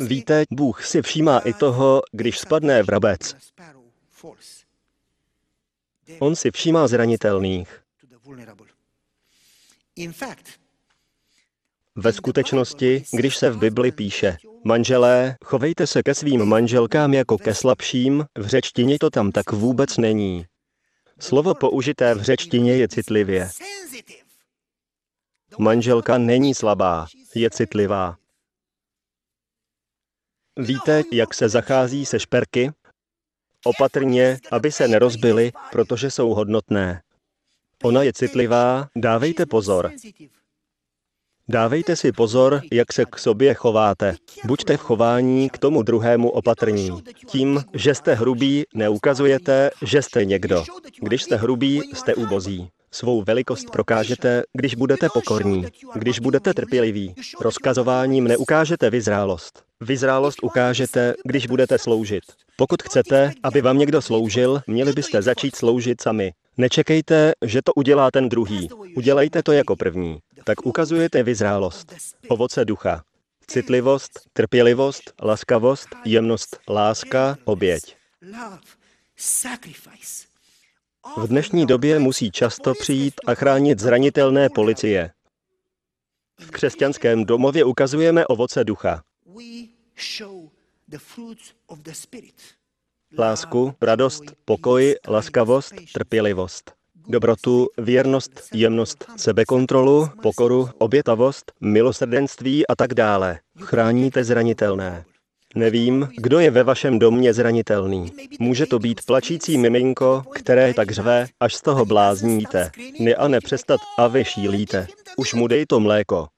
[0.00, 3.36] Víte, Bůh si všímá i toho, když spadne vrabec.
[6.18, 7.82] On si všímá zranitelných.
[11.96, 17.54] Ve skutečnosti, když se v Bibli píše, manželé, chovejte se ke svým manželkám jako ke
[17.54, 20.46] slabším, v řečtině to tam tak vůbec není.
[21.20, 23.50] Slovo použité v řečtině je citlivě.
[25.58, 28.16] Manželka není slabá, je citlivá.
[30.56, 32.70] Víte, jak se zachází se šperky?
[33.64, 37.02] Opatrně, aby se nerozbily, protože jsou hodnotné.
[37.82, 39.92] Ona je citlivá, dávejte pozor.
[41.50, 44.14] Dávejte si pozor, jak se k sobě chováte.
[44.44, 47.02] Buďte v chování k tomu druhému opatrní.
[47.26, 50.64] Tím, že jste hrubý, neukazujete, že jste někdo.
[51.02, 52.68] Když jste hrubý, jste ubozí.
[52.90, 57.14] Svou velikost prokážete, když budete pokorní, když budete trpěliví.
[57.40, 59.62] Rozkazováním neukážete vyzrálost.
[59.80, 62.24] Vyzrálost ukážete, když budete sloužit.
[62.56, 66.32] Pokud chcete, aby vám někdo sloužil, měli byste začít sloužit sami.
[66.60, 68.68] Nečekejte, že to udělá ten druhý.
[68.96, 70.18] Udělejte to jako první.
[70.44, 71.94] Tak ukazujete vyzrálost.
[72.28, 73.04] Ovoce ducha.
[73.46, 77.96] Citlivost, trpělivost, laskavost, jemnost, láska, oběť.
[81.16, 85.10] V dnešní době musí často přijít a chránit zranitelné policie.
[86.40, 89.02] V křesťanském domově ukazujeme ovoce ducha.
[93.18, 96.72] Lásku, radost, pokoj, laskavost, trpělivost.
[97.08, 103.38] Dobrotu, věrnost, jemnost, sebekontrolu, pokoru, obětavost, milosrdenství a tak dále.
[103.60, 105.04] Chráníte zranitelné.
[105.54, 108.12] Nevím, kdo je ve vašem domě zranitelný.
[108.38, 112.70] Může to být plačící miminko, které tak řve, až z toho blázníte.
[113.00, 114.86] Ne a nepřestat a vy šílíte.
[115.16, 116.28] Už mu dej to mléko.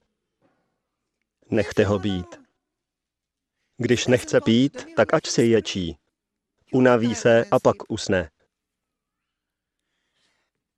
[1.51, 2.27] Nechte ho být.
[3.79, 5.97] Když nechce pít, tak ať si ječí.
[6.73, 8.29] Unaví se a pak usne.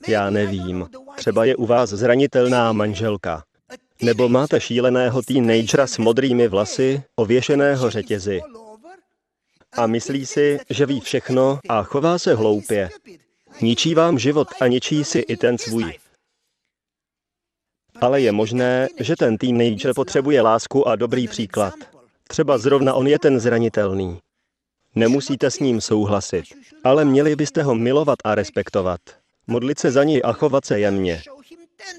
[0.09, 0.89] Já nevím.
[1.17, 3.45] Třeba je u vás zranitelná manželka.
[4.03, 8.41] Nebo máte šíleného teenagera s modrými vlasy, ověšeného řetězy.
[9.73, 12.91] A myslí si, že ví všechno a chová se hloupě.
[13.61, 15.99] Ničí vám život a ničí si i ten svůj.
[18.01, 21.75] Ale je možné, že ten teenager potřebuje lásku a dobrý příklad.
[22.29, 24.19] Třeba zrovna on je ten zranitelný.
[24.95, 26.45] Nemusíte s ním souhlasit,
[26.85, 29.01] ale měli byste ho milovat a respektovat.
[29.47, 31.23] Modlit se za něj a chovat se jemně.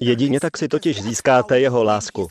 [0.01, 2.27] Jedině tak si totiž získáte jeho lásku.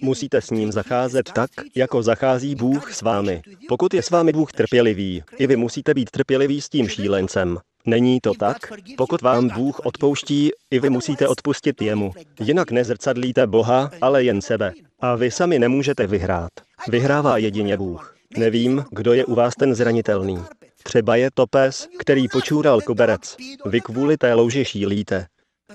[0.00, 3.42] Musíte s ním zacházet tak, jako zachází Bůh s vámi.
[3.68, 7.58] Pokud je s vámi Bůh trpělivý, i vy musíte být trpěliví s tím šílencem.
[7.86, 8.56] Není to tak?
[8.96, 12.12] Pokud vám Bůh odpouští, i vy musíte odpustit jemu.
[12.40, 14.72] Jinak nezrcadlíte Boha, ale jen sebe.
[15.00, 16.50] A vy sami nemůžete vyhrát.
[16.88, 18.16] Vyhrává jedině Bůh.
[18.36, 20.38] Nevím, kdo je u vás ten zranitelný.
[20.82, 23.36] Třeba je to pes, který počůral koberec.
[23.66, 25.26] Vy kvůli té louži šílíte.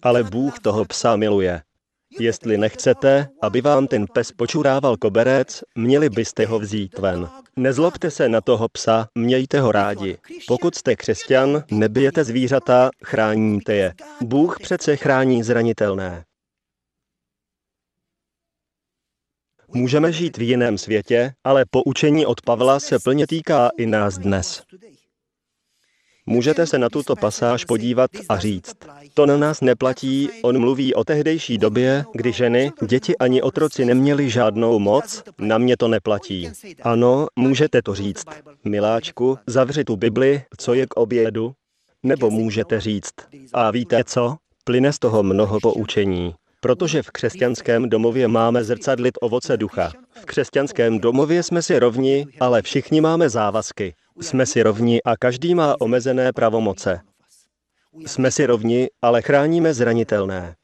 [0.03, 1.61] Ale Bůh toho psa miluje.
[2.19, 7.29] Jestli nechcete, aby vám ten pes počurával koberec, měli byste ho vzít ven.
[7.55, 10.17] Nezlobte se na toho psa, mějte ho rádi.
[10.47, 13.93] Pokud jste křesťan, nebijete zvířata, chráníte je.
[14.21, 16.23] Bůh přece chrání zranitelné.
[19.74, 24.63] Můžeme žít v jiném světě, ale poučení od Pavla se plně týká i nás dnes.
[26.26, 28.76] Můžete se na tuto pasáž podívat a říct,
[29.13, 34.30] to na nás neplatí, on mluví o tehdejší době, kdy ženy, děti ani otroci neměli
[34.30, 36.49] žádnou moc, na mě to neplatí.
[36.82, 38.26] Ano, můžete to říct.
[38.65, 41.53] Miláčku, zavři tu Bibli, co je k obědu?
[42.03, 43.13] Nebo můžete říct,
[43.53, 44.36] a víte co?
[44.63, 46.36] Plyne z toho mnoho poučení.
[46.61, 49.91] Protože v křesťanském domově máme zrcadlit ovoce ducha.
[50.21, 53.95] V křesťanském domově jsme si rovni, ale všichni máme závazky.
[54.21, 56.99] Jsme si rovni a každý má omezené pravomoce.
[58.05, 60.55] Jsme si rovni, ale chráníme zranitelné.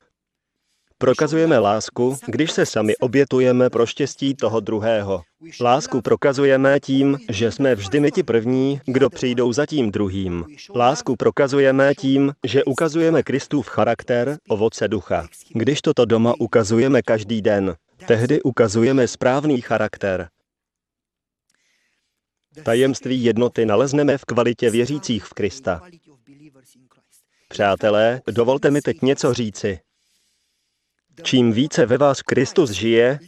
[1.03, 5.23] Prokazujeme lásku, když se sami obětujeme pro štěstí toho druhého.
[5.61, 10.45] Lásku prokazujeme tím, že jsme vždy my ti první, kdo přijdou za tím druhým.
[10.75, 15.27] Lásku prokazujeme tím, že ukazujeme Kristův charakter, ovoce ducha.
[15.49, 17.75] Když toto doma ukazujeme každý den,
[18.07, 20.29] tehdy ukazujeme správný charakter.
[22.63, 25.81] Tajemství jednoty nalezneme v kvalitě věřících v Krista.
[27.49, 29.79] Přátelé, dovolte mi teď něco říci.
[31.21, 33.19] Čím více ve vás Kristus žije,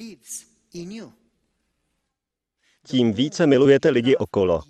[2.87, 4.61] tím více milujete lidi okolo.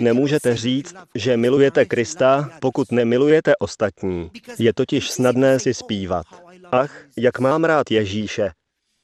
[0.00, 4.30] Nemůžete říct, že milujete Krista, pokud nemilujete ostatní.
[4.58, 6.26] Je totiž snadné si zpívat.
[6.72, 8.50] Ach, jak mám rád Ježíše.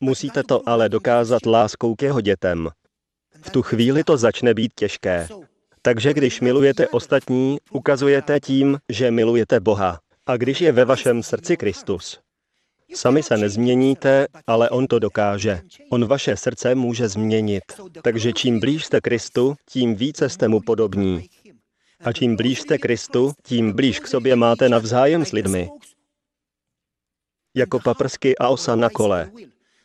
[0.01, 2.69] Musíte to ale dokázat láskou k jeho dětem.
[3.43, 5.29] V tu chvíli to začne být těžké.
[5.83, 10.01] Takže když milujete ostatní, ukazujete tím, že milujete Boha.
[10.27, 12.21] A když je ve vašem srdci Kristus,
[12.95, 15.61] Sami se nezměníte, ale On to dokáže.
[15.91, 17.63] On vaše srdce může změnit.
[18.03, 21.29] Takže čím blíž jste Kristu, tím více jste mu podobní.
[22.05, 25.69] A čím blíž jste Kristu, tím blíž k sobě máte navzájem s lidmi.
[27.57, 29.31] Jako paprsky a osa na kole.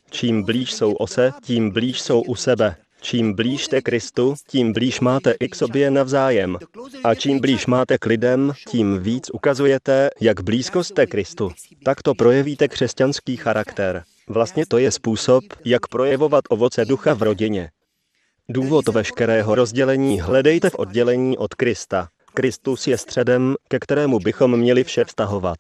[0.10, 2.76] Čím blíž jsou ose, tím blíž jsou u sebe.
[3.08, 6.58] Čím blíž jste Kristu, tím blíž máte i k sobě navzájem.
[7.04, 11.52] A čím blíž máte k lidem, tím víc ukazujete, jak blízko jste Kristu.
[11.86, 14.04] Tak to projevíte křesťanský charakter.
[14.30, 17.70] Vlastně to je způsob, jak projevovat ovoce ducha v rodině.
[18.50, 22.08] Důvod veškerého rozdělení hledejte v oddělení od Krista.
[22.34, 25.58] Kristus je středem, ke kterému bychom měli vše vztahovat.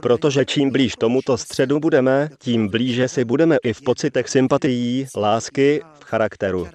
[0.00, 5.82] Protože čím blíž tomuto středu budeme, tím blíže si budeme i v pocitech sympatií, lásky,
[6.00, 6.68] v charakteru.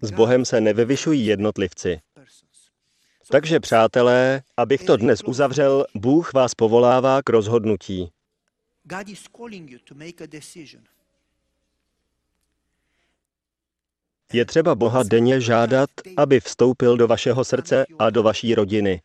[0.00, 2.00] S Bohem se nevyvyšují jednotlivci.
[3.30, 8.10] Takže přátelé, abych to dnes uzavřel, Bůh vás povolává k rozhodnutí.
[14.32, 19.00] Je třeba Boha denně žádat, aby vstoupil do vašeho srdce a do vaší rodiny.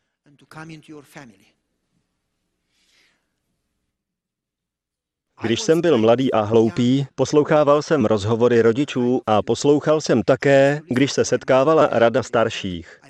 [5.42, 11.12] Když jsem byl mladý a hloupý, poslouchával jsem rozhovory rodičů a poslouchal jsem také, když
[11.12, 13.00] se setkávala rada starších.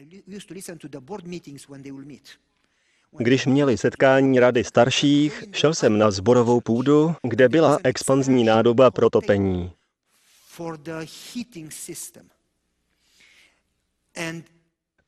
[3.19, 9.11] Když měli setkání rady starších, šel jsem na zborovou půdu, kde byla expanzní nádoba pro
[9.11, 9.73] topení.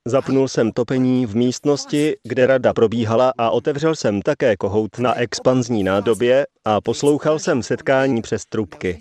[0.07, 5.85] Zapnul jsem topení v místnosti, kde rada probíhala a otevřel jsem také kohout na expanzní
[5.85, 8.99] nádobě a poslouchal jsem setkání přes trubky.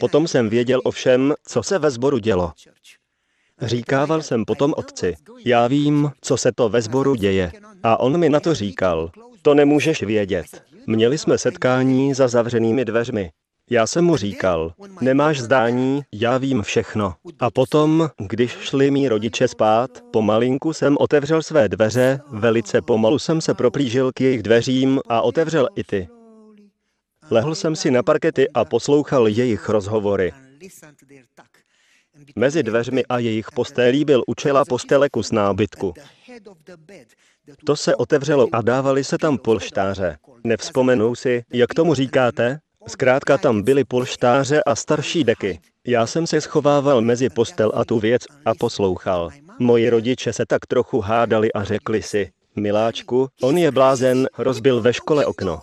[0.00, 2.52] Potom jsem věděl o všem, co se ve sboru dělo.
[3.62, 5.16] Říkával jsem potom otci,
[5.46, 7.52] já vím, co se to ve sboru děje.
[7.82, 9.10] A on mi na to říkal,
[9.42, 10.46] to nemůžeš vědět.
[10.86, 13.30] Měli jsme setkání za zavřenými dveřmi.
[13.70, 17.14] Já jsem mu říkal, nemáš zdání, já vím všechno.
[17.40, 23.40] A potom, když šli mý rodiče spát, pomalinku jsem otevřel své dveře, velice pomalu jsem
[23.40, 26.08] se proplížil k jejich dveřím a otevřel i ty.
[27.30, 30.32] Lehl jsem si na parkety a poslouchal jejich rozhovory.
[32.36, 35.94] Mezi dveřmi a jejich postélí byl učela postele kus nábytku.
[37.64, 40.18] To se otevřelo a dávali se tam polštáře.
[40.44, 42.60] Nevzpomenou si, jak tomu říkáte?
[42.88, 45.60] Zkrátka tam byly polštáře a starší deky.
[45.86, 49.30] Já jsem se schovával mezi postel a tu věc a poslouchal.
[49.58, 54.92] Moji rodiče se tak trochu hádali a řekli si, miláčku, on je blázen, rozbil ve
[54.92, 55.60] škole okno.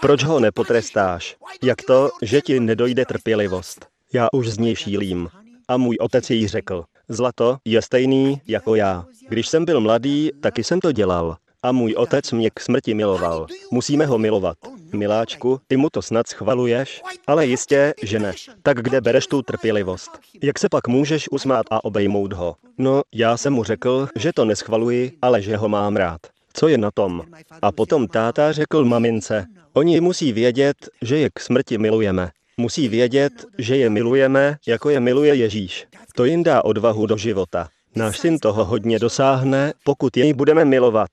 [0.00, 1.36] Proč ho nepotrestáš?
[1.62, 3.86] Jak to, že ti nedojde trpělivost?
[4.14, 5.28] Já už z něj šílím.
[5.68, 9.04] A můj otec jí řekl, zlato je stejný jako já.
[9.28, 11.36] Když jsem byl mladý, taky jsem to dělal.
[11.62, 13.46] A můj otec mě k smrti miloval.
[13.70, 14.56] Musíme ho milovat.
[14.92, 17.02] Miláčku, ty mu to snad schvaluješ?
[17.26, 18.32] Ale jistě, že ne.
[18.62, 20.10] Tak kde bereš tu trpělivost?
[20.42, 22.56] Jak se pak můžeš usmát a obejmout ho?
[22.78, 26.20] No, já jsem mu řekl, že to neschvaluji, ale že ho mám rád.
[26.52, 27.22] Co je na tom?
[27.62, 32.30] A potom táta řekl mamince, oni musí vědět, že je k smrti milujeme.
[32.56, 35.86] Musí vědět, že je milujeme, jako je miluje Ježíš.
[36.14, 37.68] To jim dá odvahu do života.
[37.96, 41.10] Náš syn toho hodně dosáhne, pokud jej budeme milovat.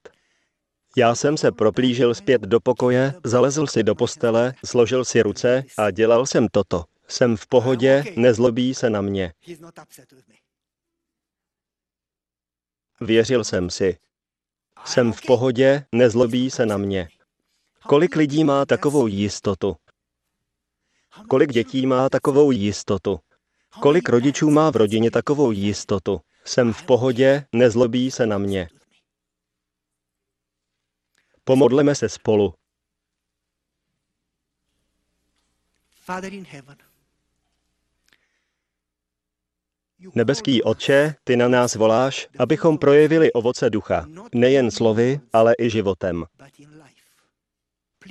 [0.97, 5.91] Já jsem se proplížil zpět do pokoje, zalezl si do postele, složil si ruce a
[5.91, 6.83] dělal jsem toto.
[7.07, 9.33] Jsem v pohodě, nezlobí se na mě.
[13.01, 13.97] Věřil jsem si.
[14.85, 17.09] Jsem v pohodě, nezlobí se na mě.
[17.87, 19.75] Kolik lidí má takovou jistotu?
[21.27, 23.19] Kolik dětí má takovou jistotu?
[23.81, 26.21] Kolik rodičů má v rodině takovou jistotu?
[26.45, 28.69] Jsem v pohodě, nezlobí se na mě.
[31.49, 32.53] Pomodleme se spolu.
[40.15, 46.25] Nebeský Otče, ty na nás voláš, abychom projevili ovoce ducha, nejen slovy, ale i životem.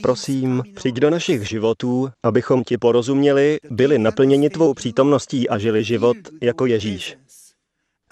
[0.03, 6.17] Prosím, přijď do našich životů, abychom ti porozuměli, byli naplněni tvou přítomností a žili život
[6.43, 7.17] jako Ježíš.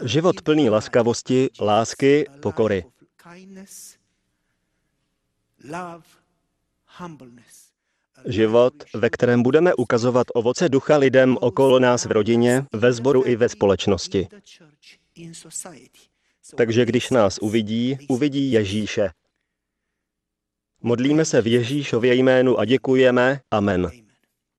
[0.04, 2.84] Život plný laskavosti, lásky, pokory.
[8.24, 13.36] Život, ve kterém budeme ukazovat ovoce ducha lidem okolo nás v rodině, ve sboru i
[13.36, 14.28] ve společnosti.
[16.56, 19.10] Takže když nás uvidí, uvidí Ježíše.
[20.82, 23.40] Modlíme se v Ježíšově jménu a děkujeme.
[23.50, 24.05] Amen.